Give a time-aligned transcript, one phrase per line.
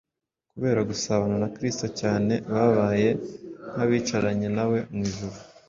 [0.51, 3.09] Kubera gusabana na Kristo cyane, babaye
[3.71, 5.37] nk’abicaranye na we mu ijuru.